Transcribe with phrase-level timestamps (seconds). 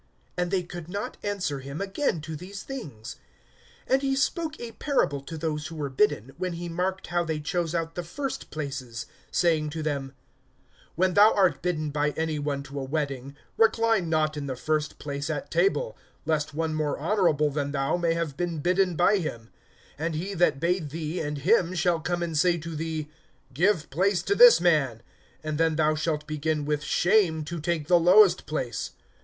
[0.35, 3.17] (6)And they could not answer him again to these things.
[3.87, 7.39] (7)And he spoke a parable to those who were bidden, when he marked how they
[7.39, 10.13] chose out the first places; saying to them:
[10.97, 14.97] (8)When thou art bidden by any one to a wedding, recline not in the first
[14.97, 15.95] place at table,
[16.25, 19.51] lest one more honorable than thou may have been bidden by him;
[19.99, 23.07] (9)and he that bade thee and him shall come and say to thee,
[23.53, 25.03] Give place to this man;
[25.43, 28.93] and then thou shalt begin with shame to take the lowest place.